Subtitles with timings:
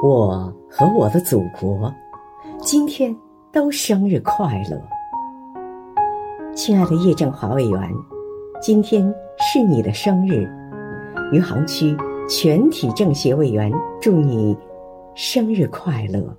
[0.00, 1.92] 我和我的祖国
[2.60, 3.14] 今天
[3.52, 4.80] 都生日快乐。
[6.54, 7.90] 亲爱的叶振华委员
[8.60, 10.48] 今天是你的生日。
[11.32, 11.96] 余杭区
[12.28, 14.56] 全体政协委员祝你
[15.16, 16.36] 生日快乐。